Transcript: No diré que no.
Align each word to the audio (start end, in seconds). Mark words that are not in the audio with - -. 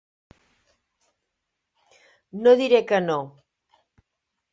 No 2.47 2.53
diré 2.61 2.81
que 2.93 3.03
no. 3.09 3.19